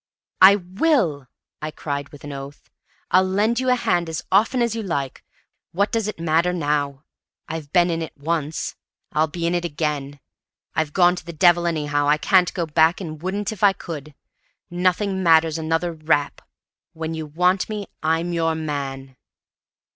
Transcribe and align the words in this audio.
"I 0.41 0.55
will," 0.55 1.27
I 1.61 1.69
cried 1.69 2.09
with 2.09 2.23
an 2.23 2.31
oath. 2.33 2.71
"I'll 3.11 3.23
lend 3.23 3.59
you 3.59 3.69
a 3.69 3.75
hand 3.75 4.09
as 4.09 4.23
often 4.31 4.59
as 4.63 4.73
you 4.75 4.81
like! 4.81 5.23
What 5.73 5.91
does 5.91 6.07
it 6.07 6.19
matter 6.19 6.51
now? 6.53 7.03
I've 7.47 7.71
been 7.71 7.91
in 7.91 8.01
it 8.01 8.17
once. 8.17 8.75
I'll 9.13 9.27
be 9.27 9.45
in 9.45 9.53
it 9.53 9.63
again. 9.63 10.19
I've 10.73 10.93
gone 10.93 11.15
to 11.17 11.23
the 11.27 11.31
devil 11.33 11.67
anyhow. 11.67 12.07
I 12.09 12.17
can't 12.17 12.51
go 12.55 12.65
back, 12.65 12.99
and 12.99 13.21
wouldn't 13.21 13.51
if 13.51 13.61
I 13.63 13.73
could. 13.73 14.15
Nothing 14.71 15.21
matters 15.21 15.59
another 15.59 15.93
rap! 15.93 16.41
When 16.93 17.13
you 17.13 17.27
want 17.27 17.69
me, 17.69 17.85
I'm 18.01 18.33
your 18.33 18.55
man!" 18.55 19.15